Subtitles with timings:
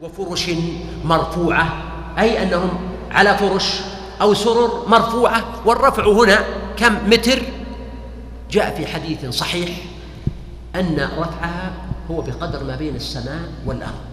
[0.00, 0.50] وفرش
[1.04, 1.82] مرفوعة
[2.18, 2.70] أي أنهم
[3.10, 3.80] على فرش
[4.20, 6.38] أو سرر مرفوعة والرفع هنا
[6.76, 7.42] كم متر؟
[8.50, 9.70] جاء في حديث صحيح
[10.74, 11.72] أن رفعها
[12.10, 14.04] هو بقدر ما بين السماء والأرض.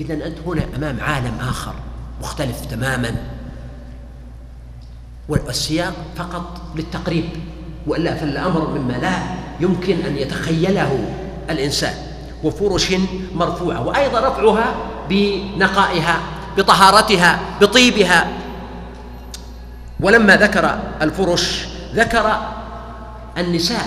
[0.00, 1.74] إذا أنت هنا أمام عالم آخر
[2.20, 3.16] مختلف تماما.
[5.28, 7.28] والسياق فقط للتقريب
[7.86, 9.22] وإلا فالأمر مما لا
[9.60, 11.14] يمكن أن يتخيله
[11.50, 12.09] الإنسان.
[12.44, 12.92] وفرش
[13.34, 14.74] مرفوعة وأيضا رفعها
[15.08, 16.20] بنقائها
[16.56, 18.28] بطهارتها بطيبها.
[20.00, 21.64] ولما ذكر الفرش
[21.94, 22.36] ذكر
[23.38, 23.86] النساء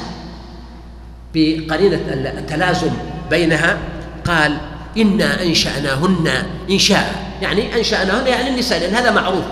[1.33, 2.02] بقرينة
[2.38, 2.92] التلازم
[3.30, 3.77] بينها
[4.27, 4.58] قال
[4.97, 7.33] أنا أنشأناهن إنشاء.
[7.42, 9.45] يعني أنشأناهن يعني النساء لأن هذا معروف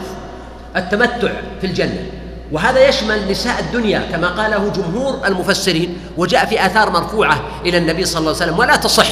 [0.75, 1.31] التمتع
[1.61, 2.05] في الجنة.
[2.51, 8.19] وهذا يشمل نساء الدنيا كما قاله جمهور المفسرين وجاء في آثار مرفوعة إلى النبي صلى
[8.19, 9.07] الله عليه وسلم ولا تصح.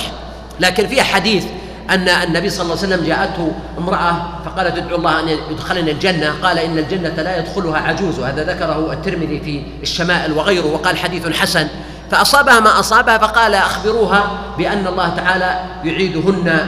[0.59, 1.45] لكن فيها حديث
[1.89, 6.59] أن النبي صلى الله عليه وسلم جاءته امرأة فقالت ادعو الله أن يدخلني الجنة قال
[6.59, 11.67] إن الجنة لا يدخلها عجوز وهذا ذكره الترمذي في الشمائل وغيره وقال حديث حسن.
[12.11, 16.67] فأصابها ما أصابها فقال أخبروها بأن الله تعالى يعيدهن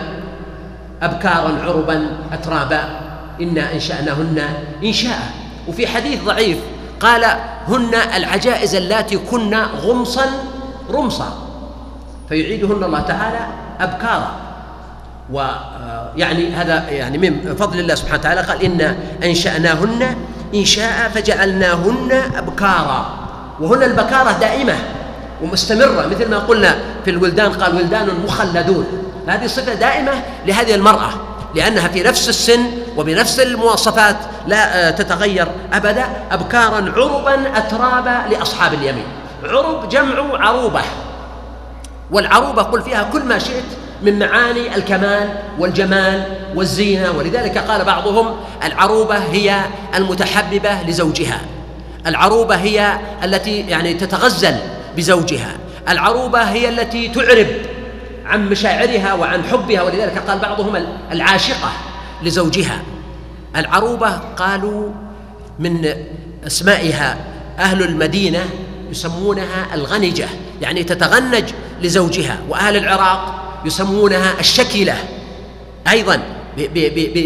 [1.01, 2.83] أبكارا عربا أترابا
[3.41, 4.49] إنا إنشأناهن
[4.83, 5.40] إنشاء.
[5.67, 6.57] وفي حديث ضعيف
[6.99, 7.25] قال
[7.67, 10.25] هن العجائز اللاتي كن غمصا
[10.89, 11.47] رمصا.
[12.29, 13.47] فيعيدهن الله تعالى
[13.79, 14.31] أبكارا.
[15.31, 20.15] ويعني هذا يعني من فضل الله سبحانه وتعالى قال إنا أنشأناهن
[20.55, 23.17] إنشاء فجعلناهن أبكارا.
[23.59, 24.75] وهنا البكارة دائمة
[25.43, 28.85] ومستمرة مثل ما قلنا في الولدان قال ولدان مخلدون.
[29.27, 30.11] هذه صفة دائمة
[30.47, 31.09] لهذه المرأة
[31.55, 32.63] لأنها في نفس السن
[32.97, 34.15] وبنفس المواصفات
[34.47, 39.05] لا تتغير أبدا أبكارا عربا أترابا لأصحاب اليمين.
[39.43, 40.81] عرب جمع عروبة.
[42.11, 43.63] والعروبة قل فيها كل ما شئت
[44.01, 45.29] من معاني الكمال
[45.59, 46.23] والجمال
[46.55, 47.11] والزينة.
[47.11, 49.61] ولذلك قال بعضهم العروبة هي
[49.95, 51.41] المتحببة لزوجها.
[52.07, 54.55] العروبة هي التي يعني تتغزل
[54.97, 55.51] بزوجها.
[55.89, 57.47] العروبة هي التي تعرب
[58.25, 59.81] عن مشاعرها وعن حبها.
[59.81, 61.71] ولذلك قال بعضهم العاشقة.
[62.23, 62.81] لزوجها.
[63.55, 64.89] العروبة قالوا
[65.59, 65.89] من
[66.47, 67.17] أسمائها
[67.59, 68.39] أهل المدينة
[68.91, 70.27] يسمونها الغنجة
[70.61, 71.43] يعني تتغنج
[71.81, 74.93] لزوجها وأهل العراق يسمونها الشكلة
[75.89, 76.19] أيضا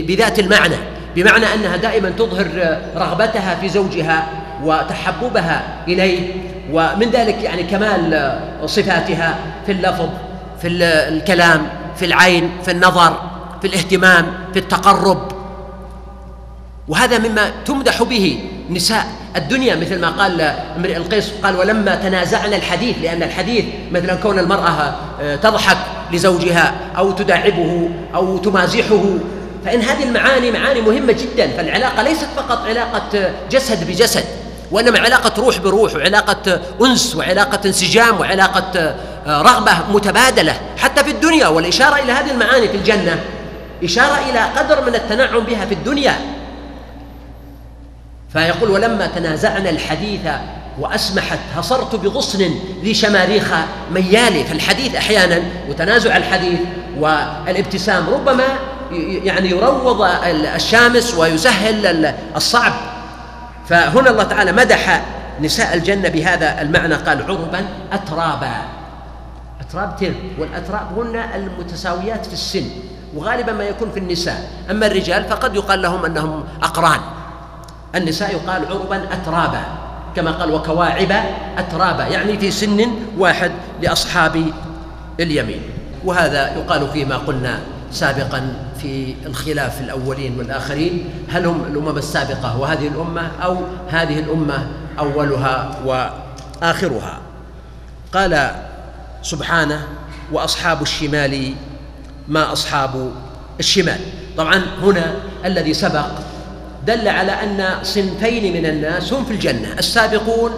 [0.07, 0.75] بذات المعنى
[1.15, 4.27] بمعنى أنها دائما تظهر رغبتها في زوجها
[4.63, 6.33] وتحببها إليه
[6.71, 9.35] ومن ذلك يعني كمال صفاتها
[9.65, 10.09] في اللفظ
[10.61, 13.34] في الكلام في العين في النظر.
[13.65, 15.31] في الاهتمام في التقرب
[16.87, 18.39] وهذا مما تمدح به
[18.69, 19.05] نساء
[19.35, 20.41] الدنيا مثل ما قال
[20.77, 24.95] امرئ القيس قال ولما تنازعنا الحديث لأن الحديث مثلا كون المرأة
[25.43, 25.77] تضحك
[26.11, 29.03] لزوجها أو تداعبه أو تمازحه
[29.65, 34.25] فإن هذه المعاني معاني مهمة جدا فالعلاقة ليست فقط علاقة جسد بجسد
[34.71, 38.95] وإنما علاقة روح بروح وعلاقة أنس وعلاقة انسجام وعلاقة
[39.27, 43.23] رغبة متبادلة حتى في الدنيا والإشارة إلى هذه المعاني في الجنة.
[43.83, 46.15] إشارة إلى قدر من التنعم بها في الدنيا.
[48.33, 50.21] فيقول ولما تنازعنا الحديث
[50.79, 52.49] وأسمحت هصرت بغصن
[52.83, 53.53] ذي شماريخ
[53.91, 56.59] ميالي فالحديث أحيانا وتنازع الحديث
[56.99, 58.43] والابتسام ربما
[59.23, 60.01] يعني يروض
[60.55, 62.73] الشامس ويسهل الصعب.
[63.69, 65.05] فهنا الله تعالى مدح
[65.41, 68.51] نساء الجنة بهذا المعنى قال عربا أترابا.
[69.61, 72.65] أتراب ترب والأتراب هن المتساويات في السن.
[73.15, 74.49] وغالبا ما يكون في النساء.
[74.71, 76.99] أما الرجال فقد يقال لهم أنهم أقران.
[77.95, 79.63] النساء يقال عربا أترابا
[80.15, 81.11] كما قال وكواعب
[81.57, 83.51] أترابا يعني في سن واحد
[83.81, 84.45] لأصحاب
[85.19, 85.61] اليمين.
[86.05, 87.59] وهذا يقال فيما قلنا
[87.91, 91.09] سابقا في الخلاف الأولين والآخرين.
[91.29, 93.57] هل هم الأمم السابقة وهذه الأمة أو
[93.89, 94.67] هذه الأمة
[94.99, 97.19] أولها وآخرها؟
[98.13, 98.51] قال
[99.21, 99.87] سبحانه
[100.31, 101.53] وأصحاب الشمال
[102.27, 103.11] ما أصحاب
[103.59, 103.99] الشمال.
[104.37, 106.05] طبعا هنا الذي سبق
[106.85, 110.51] دل على أن صنفين من الناس هم في الجنة السابقون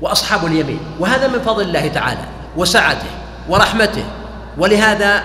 [0.00, 0.80] وأصحاب اليمين.
[1.00, 2.24] وهذا من فضل الله تعالى
[2.56, 3.10] وسعته
[3.48, 4.04] ورحمته.
[4.58, 5.22] ولهذا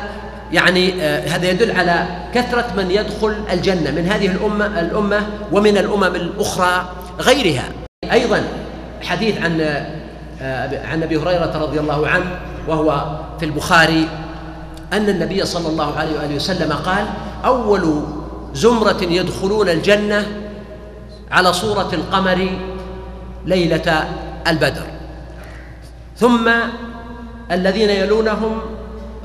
[0.51, 6.15] يعني آه، هذا يدل على كثرة من يدخل الجنة من هذه الأمة الأمة ومن الأمم
[6.15, 6.89] الأخرى
[7.19, 7.63] غيرها.
[8.11, 8.43] أيضا
[9.01, 9.61] حديث عن
[10.41, 14.07] آه، عن أبي هريرة رضي الله عنه وهو في البخاري
[14.93, 17.05] أن النبي صلى الله عليه وآله وسلم قال
[17.45, 18.03] أول
[18.53, 20.27] زمرة يدخلون الجنة
[21.31, 22.49] على صورة القمر
[23.45, 24.07] ليلة
[24.47, 24.85] البدر.
[26.17, 26.49] ثم
[27.51, 28.61] الذين يلونهم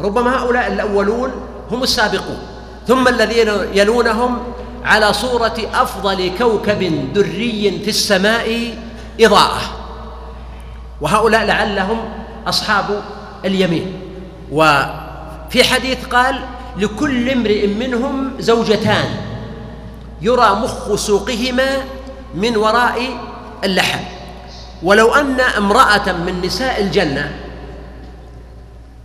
[0.01, 1.31] ربما هؤلاء الأولون
[1.71, 2.39] هم السابقون
[2.87, 4.39] ثم الذين يلونهم
[4.85, 8.75] على صورة أفضل كوكب دري في السماء
[9.21, 9.61] إضاءة.
[11.01, 11.99] وهؤلاء لعلهم
[12.47, 13.03] أصحاب
[13.45, 13.93] اليمين.
[15.51, 16.41] وفي حديث قال
[16.77, 19.05] لكل امرئ منهم زوجتان
[20.23, 21.69] يرى مخ سوقهما
[22.35, 23.19] من وراء
[23.65, 24.05] اللحم.
[24.83, 27.35] ولو أن امرأة من نساء الجنة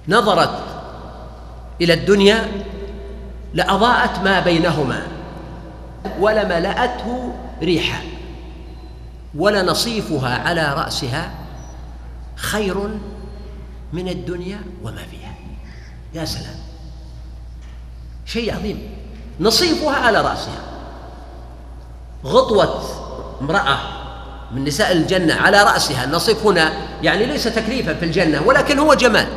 [0.07, 0.59] نظرت
[1.81, 2.47] إلى الدنيا
[3.53, 5.07] لأضاءت ما بينهما
[6.19, 8.01] ولملأته ريحا
[9.35, 11.31] ولنصيفها على رأسها
[12.35, 12.77] خير
[13.93, 15.24] من الدنيا وما فيها.
[16.15, 16.55] يا سلام.
[18.25, 18.89] شيء عظيم.
[19.39, 20.61] نصيفها على رأسها.
[22.25, 22.83] غطوة
[23.41, 23.77] امرأة
[24.51, 26.03] من نساء الجنة على رأسها.
[26.03, 29.27] النصيف هنا يعني ليس تكليفا في الجنة ولكن هو جمال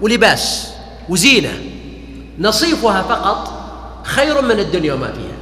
[0.00, 0.72] ولباس
[1.08, 1.52] وزينة.
[2.38, 3.52] نصيفها فقط
[4.04, 5.36] خير من الدنيا وما فيها.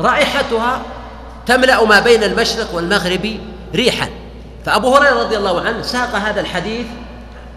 [0.00, 0.82] رائحتها
[1.46, 3.38] تملأ ما بين المشرق والمغرب
[3.74, 4.08] ريحا.
[4.64, 6.86] فأبو هريرة رضي الله عنه ساق هذا الحديث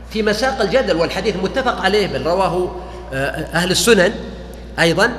[0.09, 2.71] في مساق الجدل والحديث متفق عليه بل رواه
[3.13, 4.13] آه، أهل السنن
[4.79, 5.11] أيضا.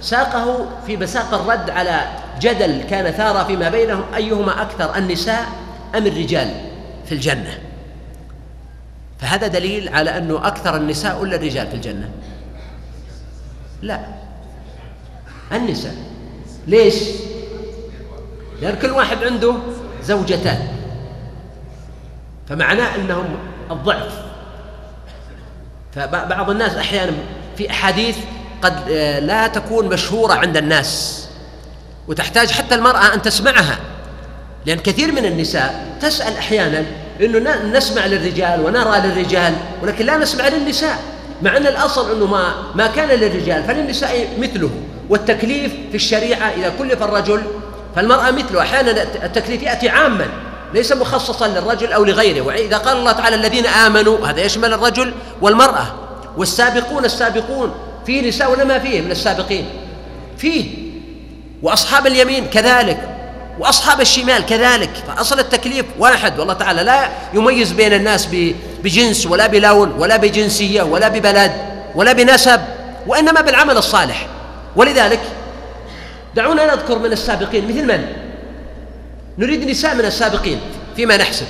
[0.00, 2.00] ساقه في مساق الرد على
[2.40, 5.46] جدل كان ثار فيما بينهم أيهما أكثر النساء
[5.94, 6.50] أم الرجال
[7.06, 7.58] في الجنة.
[9.18, 12.10] فهذا دليل على أنه أكثر النساء ولا الرجال في الجنة.
[13.82, 14.00] لا
[15.52, 15.94] النساء.
[16.66, 16.94] ليش؟
[18.62, 19.54] لأن كل واحد عنده
[20.02, 20.68] زوجتان
[22.48, 23.36] فمعناه أنهم
[23.70, 24.25] الضعف.
[25.96, 27.12] فبعض الناس أحيانا
[27.58, 28.16] في أحاديث
[28.62, 31.22] قد آه، لا تكون مشهورة عند الناس
[32.08, 33.78] وتحتاج حتى المرأة أن تسمعها
[34.66, 36.84] لأن كثير من النساء تسأل أحيانا
[37.20, 40.98] إنه نسمع للرجال ونرى للرجال ولكن لا نسمع للنساء
[41.42, 44.70] مع أن الأصل إنه ما ما كان للرجال فللنساء مثله
[45.08, 47.42] والتكليف في الشريعة إذا كلف الرجل
[47.96, 50.26] فالمرأة مثله أحيانا التكليف يأتي عاما.
[50.74, 52.40] ليس مخصصا للرجل أو لغيره.
[52.40, 55.86] وإذا قال الله تعالى الذين آمنوا هذا يشمل الرجل؟ والمرأة.
[56.36, 57.74] والسابقون السابقون.
[58.06, 59.68] في نساء ولا ما فيه من السابقين؟
[60.38, 60.64] فيه.
[61.62, 63.08] وأصحاب اليمين كذلك.
[63.58, 64.90] وأصحاب الشمال كذلك.
[65.06, 66.38] فأصل التكليف واحد.
[66.38, 68.28] والله تعالى لا يميز بين الناس
[68.84, 71.52] بجنس ولا بلون ولا بجنسية ولا ببلد
[71.94, 72.60] ولا بنسب
[73.06, 74.26] وإنما بالعمل الصالح.
[74.76, 75.20] ولذلك
[76.34, 77.68] دعونا نذكر من السابقين.
[77.68, 78.25] مثل من؟
[79.38, 80.60] نريد نساء من السابقين
[80.96, 81.46] فيما نحسب.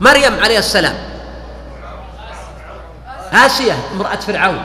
[0.00, 0.94] مريم عليه السلام.
[3.32, 4.64] آسية امرأة فرعون.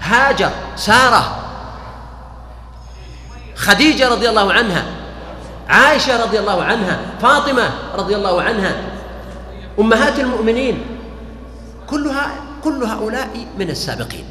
[0.00, 1.40] هاجر سارة.
[3.56, 4.84] خديجة رضي الله عنها
[5.68, 8.82] عائشة رضي الله عنها فاطمة رضي الله عنها
[9.78, 10.86] أمهات المؤمنين.
[11.86, 12.30] كلها
[12.64, 14.24] كل هؤلاء من السابقين.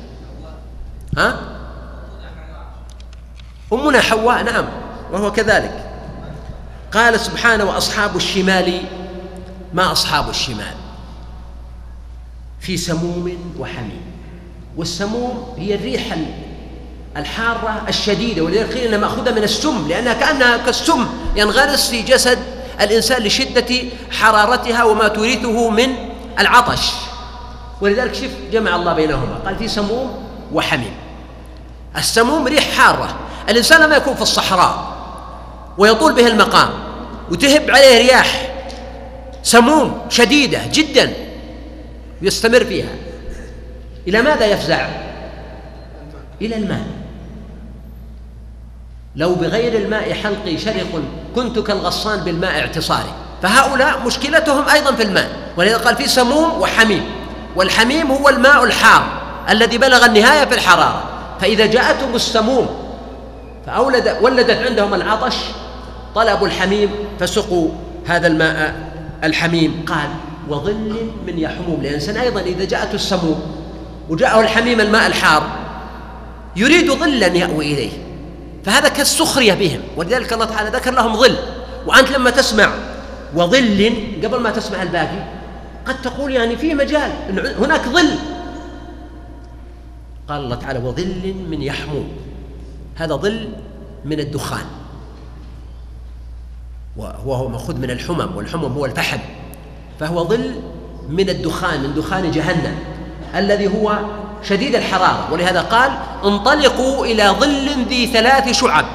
[1.18, 1.40] ها؟
[3.74, 4.83] أمنا حواء نعم.
[5.13, 5.86] وهو كذلك.
[6.93, 8.82] قال سبحانه وأصحاب الشمال
[9.74, 10.75] ما أصحاب الشمال؟
[12.60, 14.01] في سموم وحميم.
[14.77, 16.17] والسموم هي الريح
[17.17, 22.39] الحارة الشديدة ولذلك قيل إنها مأخوذة من السم لأنها كأنها كالسم ينغرس في جسد
[22.82, 23.75] الإنسان لشدة
[24.12, 25.96] حرارتها وما تورثه من
[26.39, 26.91] العطش.
[27.82, 29.36] ولذلك شف جمع الله بينهما.
[29.46, 30.93] قال في سموم وحميم.
[31.98, 33.15] السموم ريح حارة.
[33.50, 34.93] الإنسان لما يكون في الصحراء
[35.77, 36.70] ويطول به المقام.
[37.32, 38.53] وتهب عليه رياح
[39.44, 41.13] سموم شديدة جدا
[42.22, 42.89] ويستمر فيها.
[44.08, 44.88] إلى ماذا يفزع؟
[46.42, 46.84] إلى الماء.
[49.15, 51.03] لو بغير الماء حلقي شرق
[51.36, 53.13] كنت كالغصان بالماء اعتصاري.
[53.42, 55.30] فهؤلاء مشكلتهم أيضا في الماء.
[55.58, 57.03] ولذا قال في سموم وحميم.
[57.56, 59.03] والحميم هو الماء الحار
[59.50, 61.03] الذي بلغ النهاية في الحرارة.
[61.42, 62.68] فإذا جاءتهم السموم
[63.65, 65.36] فأولد ولدت عندهم العطش
[66.15, 66.89] طلبوا الحميم
[67.20, 67.70] فسقوا
[68.05, 68.75] هذا الماء
[69.24, 69.86] الحميم.
[69.88, 70.10] قال
[70.50, 70.96] وظل
[71.27, 71.79] من يحموم.
[71.82, 73.41] الإنسان أيضا إذا جاءته السموم
[74.10, 75.43] وجاءه الحميم الماء الحار
[76.55, 77.91] يريد ظلا يأوي إليه.
[78.65, 79.79] فهذا كالسخرية بهم.
[79.98, 81.36] ولذلك الله تعالى ذكر لهم ظل.
[81.88, 82.70] وأنت لما تسمع
[83.36, 83.93] وظل
[84.24, 85.24] قبل ما تسمع الباقي
[85.86, 87.12] قد تقول يعني في مجال
[87.60, 88.10] هناك ظل.
[90.29, 92.08] قال الله تعالى وظل من يحموم.
[92.96, 93.50] هذا ظل
[94.05, 94.65] من الدخان.
[96.98, 99.20] وهو مأخوذ من الحمم والحمم هو الفحم.
[100.00, 100.56] فهو ظل
[101.10, 102.76] من الدخان من دخان جهنم
[103.36, 103.98] الذي هو
[104.44, 105.28] شديد الحرارة.
[105.32, 105.92] ولهذا قال
[106.26, 108.86] انطلقوا إلى ظل ذي ثلاث شعب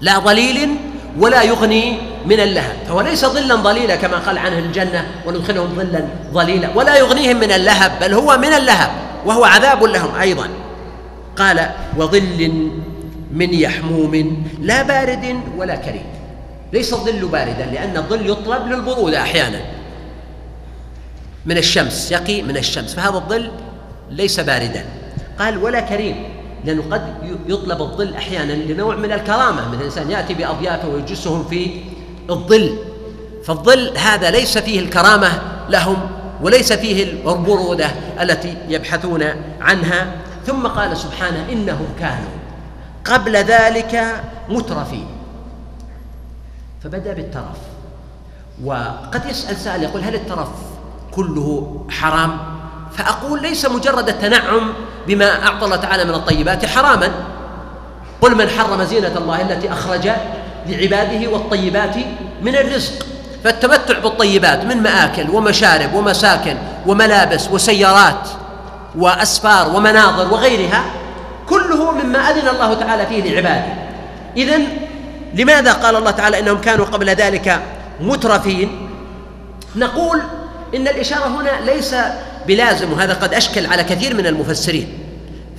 [0.00, 0.68] لا ظليل
[1.18, 2.76] ولا يغني من اللهب.
[2.88, 6.68] فهو ليس ظلا ظليلا كما قال عنه الجنة وندخلهم ظلا ظليلا.
[6.74, 8.90] ولا يغنيهم من اللهب بل هو من اللهب
[9.26, 10.48] وهو عذاب لهم أيضا.
[11.36, 12.70] قال وظل
[13.32, 16.19] من يحموم لا بارد ولا كريم.
[16.72, 19.60] ليس الظل باردا لأن الظل يطلب للبرودة أحيانا.
[21.46, 22.94] من الشمس يقي من الشمس.
[22.94, 23.50] فهذا الظل
[24.10, 24.84] ليس باردا.
[25.38, 26.24] قال ولا كريم
[26.64, 27.02] لأنه قد
[27.46, 29.68] يطلب الظل أحيانا لنوع من الكرامة.
[29.68, 31.70] من الإنسان يأتي بأضيافه ويجلسهم في
[32.30, 32.76] الظل.
[33.44, 35.96] فالظل هذا ليس فيه الكرامة لهم
[36.42, 39.24] وليس فيه البرودة التي يبحثون
[39.60, 40.12] عنها.
[40.46, 42.30] ثم قال سبحانه إنهم كانوا
[43.04, 45.19] قبل ذلك مترفين.
[46.84, 47.58] فبدأ بالترف.
[48.64, 50.48] وقد يسأل سائل يقول هل الترف
[51.10, 52.38] كله حرام؟
[52.96, 54.72] فأقول ليس مجرد التنعم
[55.06, 57.10] بما أعطى الله تعالى من الطيبات حراما.
[58.20, 60.10] قل من حرم زينة الله التي أخرج
[60.66, 61.96] لعباده والطيبات
[62.42, 63.06] من الرزق.
[63.44, 66.56] فالتمتع بالطيبات من مآكل ومشارب ومساكن
[66.86, 68.28] وملابس وسيارات
[68.98, 70.84] وأسفار ومناظر وغيرها
[71.48, 73.74] كله مما أذن الله تعالى فيه لعباده.
[74.36, 74.58] إذا
[75.34, 77.62] لماذا قال الله تعالى إنهم كانوا قبل ذلك
[78.00, 78.88] مترفين؟
[79.76, 80.20] نقول
[80.74, 81.94] إن الإشارة هنا ليس
[82.46, 84.98] بلازم وهذا قد أشكل على كثير من المفسرين.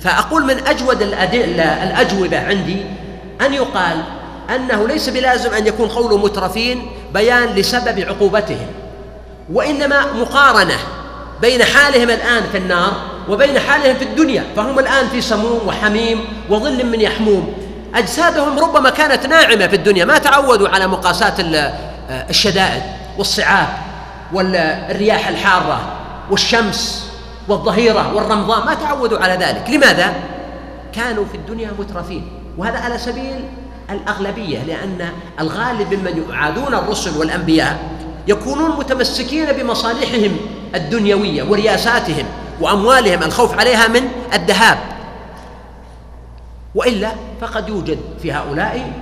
[0.00, 2.76] فأقول من أجود الأدلة الأجوبة عندي
[3.40, 4.02] أن يقال
[4.54, 8.66] أنه ليس بلازم أن يكون قول مترفين بيان لسبب عقوبتهم
[9.52, 10.76] وإنما مقارنة
[11.40, 12.92] بين حالهم الآن في النار
[13.28, 14.44] وبين حالهم في الدنيا.
[14.56, 17.54] فهم الآن في سموم وحميم وظل من يحموم.
[17.94, 21.34] أجسادهم ربما كانت ناعمة في الدنيا ما تعودوا على مقاسات
[22.10, 22.82] الشدائد
[23.18, 23.68] والصعاب
[24.32, 25.80] والرياح الحارة
[26.30, 27.10] والشمس
[27.48, 30.14] والظهيرة والرمضاء ما تعودوا على ذلك لماذا؟
[30.92, 33.44] كانوا في الدنيا مترفين وهذا على سبيل
[33.90, 35.08] الأغلبية لأن
[35.40, 37.78] الغالب ممن يعادون الرسل والأنبياء
[38.28, 40.36] يكونون متمسكين بمصالحهم
[40.74, 42.24] الدنيوية ورياساتهم
[42.60, 44.78] وأموالهم الخوف عليها من الذهاب
[46.74, 48.92] وإلا فقد يوجد في هؤلاء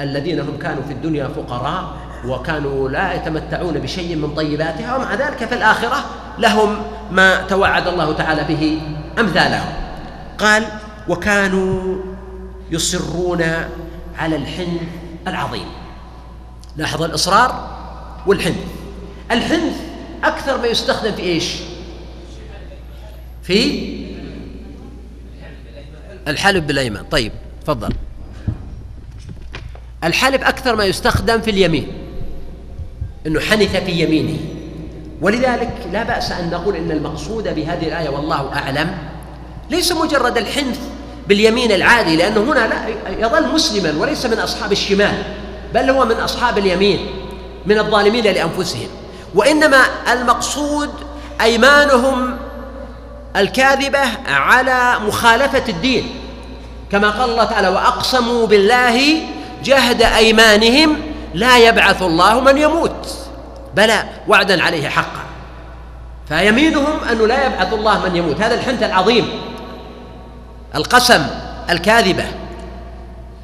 [0.00, 1.84] الذين هم كانوا في الدنيا فقراء
[2.26, 6.04] وكانوا لا يتمتعون بشيء من طيباتها ومع ذلك في الآخرة
[6.38, 8.80] لهم ما توعد الله تعالى به
[9.18, 9.72] أمثالهم.
[10.38, 10.64] قال
[11.08, 11.96] وكانوا
[12.70, 13.44] يصرون
[14.18, 14.82] على الحنث
[15.28, 15.66] العظيم.
[16.76, 17.68] لاحظ الإصرار
[18.26, 18.64] والحنث.
[19.30, 19.76] الحنث
[20.24, 21.54] أكثر ما يستخدم في إيش؟
[23.42, 23.97] في
[26.28, 27.04] الحلف بالأيمان.
[27.10, 27.32] طيب
[27.64, 27.92] تفضل.
[30.04, 31.92] الحلف أكثر ما يستخدم في اليمين
[33.26, 34.38] أنه حنث في يمينه.
[35.20, 38.98] ولذلك لا بأس أن نقول إن المقصود بهذه الآية والله أعلم
[39.70, 40.78] ليس مجرد الحنث
[41.28, 42.88] باليمين العادي لأنه هنا لا
[43.26, 45.22] يظل مسلما وليس من أصحاب الشمال
[45.74, 47.06] بل هو من أصحاب اليمين
[47.66, 48.88] من الظالمين لأنفسهم.
[49.34, 49.80] وإنما
[50.12, 50.90] المقصود
[51.40, 52.36] أيمانهم
[53.38, 56.10] الكاذبة على مخالفة الدين.
[56.92, 59.20] كما قال الله تعالى وأقسموا بالله
[59.64, 60.96] جهد أيمانهم
[61.34, 63.18] لا يبعث الله من يموت.
[63.74, 65.20] بلى وعدا عليه حقا.
[66.28, 68.40] فيمينهم أنه لا يبعث الله من يموت.
[68.40, 69.28] هذا الحنث العظيم.
[70.74, 71.26] القسم
[71.70, 72.24] الكاذبة.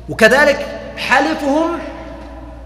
[0.09, 1.79] وكذلك حلفهم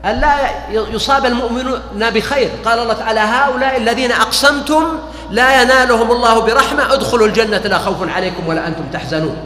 [0.05, 0.35] أن لا
[0.71, 2.50] يصاب المؤمنون بخير.
[2.64, 4.85] قال الله تعالى هؤلاء الذين أقسمتم
[5.31, 9.37] لا ينالهم الله برحمة ادخلوا الجنة لا خوف عليكم ولا أنتم تحزنون.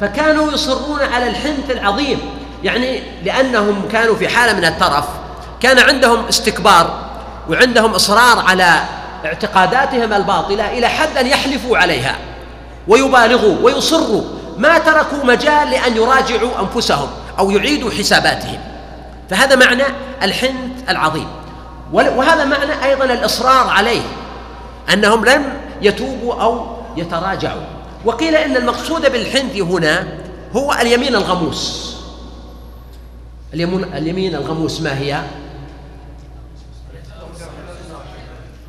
[0.00, 2.20] فكانوا يصرون على الحنث العظيم
[2.64, 5.04] يعني لأنهم كانوا في حالة من الترف.
[5.60, 6.98] كان عندهم استكبار
[7.50, 8.80] وعندهم إصرار على
[9.24, 12.16] اعتقاداتهم الباطلة إلى حد أن يحلفوا عليها
[12.88, 14.22] ويبالغوا ويصروا.
[14.58, 18.58] ما تركوا مجال لأن يراجعوا أنفسهم أو يعيدوا حساباتهم.
[19.32, 19.82] فهذا معنى
[20.22, 21.28] الحنث العظيم.
[21.92, 24.02] وهذا معنى أيضا الإصرار عليه
[24.92, 25.44] أنهم لم
[25.82, 27.62] يتوبوا أو يتراجعوا.
[28.04, 30.18] وقيل إن المقصود بالحنث هنا
[30.56, 31.96] هو اليمين الغموس.
[33.94, 35.22] اليمين الغموس ما هي؟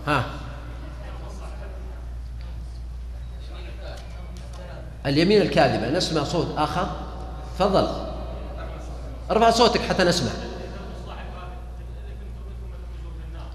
[0.07, 0.23] ها.
[5.05, 6.87] اليمين الكاذبة نسمع صوت آخر؟
[7.59, 7.87] تفضل.
[9.31, 10.31] ارفع صوتك حتى نسمع.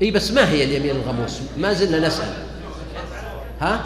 [0.02, 2.33] إي بس ما هي اليمين الغموس؟ ما زلنا نسأل.
[3.61, 3.81] ها؟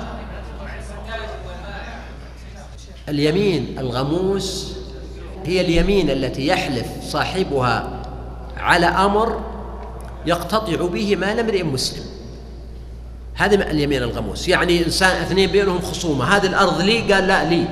[3.09, 4.73] اليمين الغموس
[5.45, 8.03] هي اليمين التي يحلف صاحبها
[8.57, 9.41] على أمر
[10.27, 12.05] يقتطع به مال امرئ مسلم.
[13.35, 14.49] هذا اليمين الغموس.
[14.49, 16.37] يعني إنسان أثنين بينهم خصومة.
[16.37, 17.69] هذه الأرض لي؟ قال لا لي.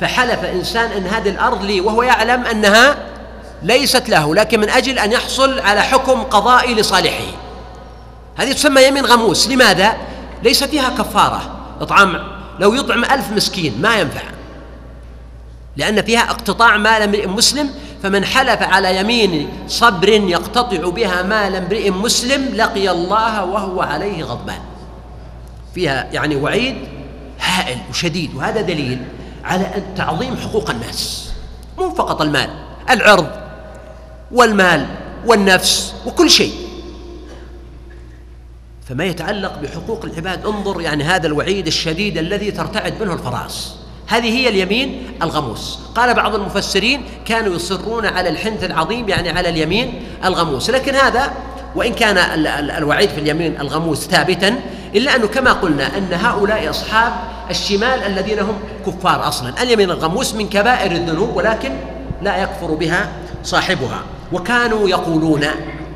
[0.00, 2.96] فحلف إنسان أن هذه الأرض لي وهو يعلم أنها
[3.62, 7.43] ليست له لكن من أجل أن يحصل على حكم قضائي لصالحه.
[8.36, 9.96] هذه تسمى يمين غموس لماذا؟
[10.42, 11.56] ليس فيها كفارة.
[11.80, 12.22] إطعام
[12.60, 14.22] لو يطعم ألف مسكين ما ينفع.
[15.76, 17.70] لأن فيها اقتطاع مال امرئ مسلم
[18.02, 24.60] فمن حلف على يمين صبر يقتطع بها مال امرئ مسلم لقي الله وهو عليه غضبان.
[25.74, 26.76] فيها يعني وعيد
[27.40, 29.02] هائل وشديد وهذا دليل
[29.44, 31.30] على تعظيم حقوق الناس.
[31.78, 32.50] مو فقط المال
[32.90, 33.30] العرض
[34.32, 34.86] والمال
[35.26, 36.63] والنفس وكل شيء.
[38.88, 40.46] فما يتعلق بحقوق العباد.
[40.46, 43.74] انظر يعني هذا الوعيد الشديد الذي ترتعد منه الفراس.
[44.06, 45.78] هذه هي اليمين الغموس.
[45.94, 50.70] قال بعض المفسرين كانوا يصرون على الحنث العظيم يعني على اليمين الغموس.
[50.70, 51.32] لكن هذا
[51.76, 52.18] وإن كان
[52.78, 54.60] الوعيد في اليمين الغموس ثابتا
[54.94, 57.12] إلا أنه كما قلنا أن هؤلاء أصحاب
[57.50, 59.62] الشمال الذين هم كفار أصلا.
[59.62, 61.72] اليمين الغموس من كبائر الذنوب ولكن
[62.22, 63.08] لا يكفر بها
[63.44, 64.02] صاحبها.
[64.32, 65.46] وكانوا يقولون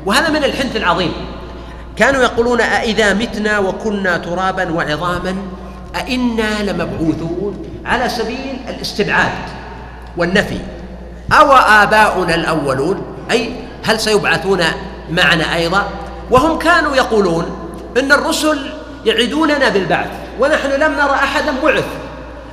[0.05, 1.11] وهذا من الحنث العظيم.
[1.99, 5.35] كانوا يقولون أإذا متنا وكنا ترابا وعظاما
[5.95, 9.31] أئنا لمبعوثون على سبيل الاستبعاد
[10.17, 10.59] والنفي
[11.31, 13.53] أو آباؤنا الأولون أي
[13.83, 14.63] هل سيبعثون
[15.09, 15.89] معنا أيضا؟
[16.31, 17.45] وهم كانوا يقولون
[17.97, 18.69] إن الرسل
[19.05, 21.85] يعدوننا بالبعث ونحن لم نرى أحدا بعث.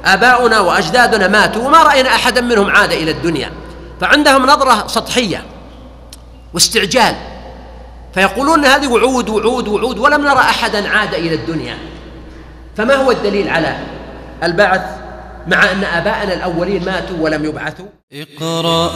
[0.05, 3.51] آباؤنا وأجدادنا ماتوا وما رأينا أحدا منهم عاد إلى الدنيا.
[4.01, 5.43] فعندهم نظرة سطحية
[6.55, 7.15] واستعجال.
[8.17, 11.79] فيقولون هذه وعود وعود وعود ولم نرى أحدا عاد إلى الدنيا.
[12.77, 13.77] فما هو الدليل على
[14.43, 14.81] البعث
[15.47, 18.91] مع أن آباءنا الأولين ماتوا ولم يبعثوا؟ اقرأ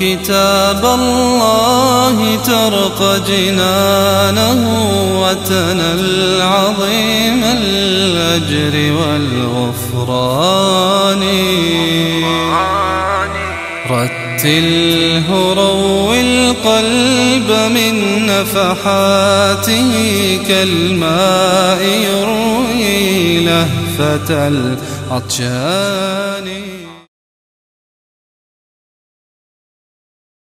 [0.00, 4.60] كتاب الله ترق جنانه
[5.20, 10.58] وتنل عظيم الأجر والغفران.
[14.38, 19.92] رتله روي القلب من نفحاته
[20.48, 24.48] كالماء يروي لهفة
[25.10, 26.48] العطشان.